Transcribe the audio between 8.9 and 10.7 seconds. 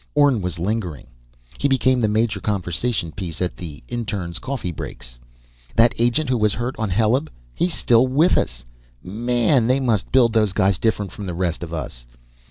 Man, they must build those